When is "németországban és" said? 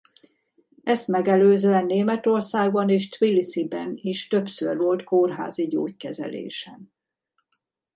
1.85-3.09